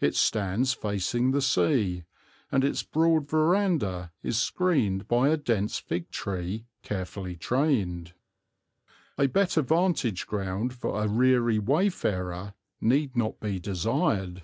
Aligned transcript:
It 0.00 0.16
stands 0.16 0.72
facing 0.72 1.32
the 1.32 1.42
sea, 1.42 2.04
and 2.50 2.64
its 2.64 2.82
broad 2.82 3.28
veranda 3.28 4.12
is 4.22 4.38
screened 4.38 5.06
by 5.08 5.28
a 5.28 5.36
dense 5.36 5.78
fig 5.78 6.10
tree 6.10 6.64
carefully 6.82 7.36
trained. 7.36 8.14
A 9.18 9.26
better 9.26 9.60
vantage 9.60 10.26
ground 10.26 10.72
for 10.72 11.02
a 11.02 11.06
weary 11.06 11.58
wayfarer 11.58 12.54
need 12.80 13.14
not 13.14 13.40
be 13.40 13.58
desired. 13.60 14.42